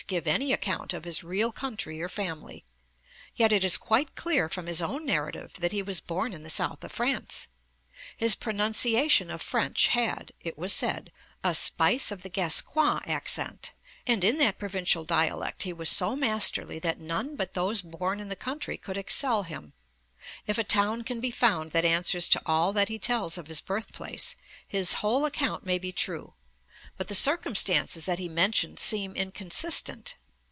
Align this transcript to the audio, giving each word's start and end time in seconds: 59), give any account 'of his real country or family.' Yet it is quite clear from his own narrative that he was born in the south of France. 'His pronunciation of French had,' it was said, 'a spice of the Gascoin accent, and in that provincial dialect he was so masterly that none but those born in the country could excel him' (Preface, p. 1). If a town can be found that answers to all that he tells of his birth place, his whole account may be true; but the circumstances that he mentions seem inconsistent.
59), 0.09 0.19
give 0.23 0.27
any 0.27 0.51
account 0.51 0.93
'of 0.93 1.05
his 1.05 1.23
real 1.23 1.53
country 1.53 2.01
or 2.01 2.09
family.' 2.09 2.65
Yet 3.35 3.53
it 3.53 3.63
is 3.63 3.77
quite 3.77 4.13
clear 4.15 4.49
from 4.49 4.65
his 4.67 4.81
own 4.81 5.05
narrative 5.05 5.53
that 5.59 5.71
he 5.71 5.81
was 5.81 6.01
born 6.01 6.33
in 6.33 6.43
the 6.43 6.49
south 6.49 6.83
of 6.83 6.91
France. 6.91 7.47
'His 8.17 8.35
pronunciation 8.35 9.29
of 9.31 9.41
French 9.41 9.87
had,' 9.87 10.33
it 10.41 10.57
was 10.57 10.73
said, 10.73 11.13
'a 11.45 11.55
spice 11.55 12.11
of 12.11 12.23
the 12.23 12.29
Gascoin 12.29 12.99
accent, 13.07 13.71
and 14.05 14.23
in 14.25 14.37
that 14.39 14.59
provincial 14.59 15.05
dialect 15.05 15.63
he 15.63 15.71
was 15.71 15.87
so 15.89 16.17
masterly 16.17 16.77
that 16.79 16.99
none 16.99 17.37
but 17.37 17.53
those 17.53 17.81
born 17.81 18.19
in 18.19 18.27
the 18.27 18.35
country 18.35 18.77
could 18.77 18.97
excel 18.97 19.43
him' 19.43 19.71
(Preface, 20.43 20.43
p. 20.43 20.43
1). 20.43 20.43
If 20.47 20.57
a 20.57 20.63
town 20.65 21.03
can 21.03 21.21
be 21.21 21.31
found 21.31 21.71
that 21.71 21.85
answers 21.85 22.27
to 22.29 22.41
all 22.45 22.73
that 22.73 22.89
he 22.89 22.99
tells 22.99 23.37
of 23.37 23.47
his 23.47 23.61
birth 23.61 23.93
place, 23.93 24.35
his 24.67 24.95
whole 24.95 25.23
account 25.25 25.65
may 25.65 25.77
be 25.79 25.93
true; 25.93 26.33
but 26.97 27.07
the 27.07 27.15
circumstances 27.15 28.05
that 28.05 28.19
he 28.19 28.27
mentions 28.27 28.81
seem 28.81 29.15
inconsistent. 29.15 30.17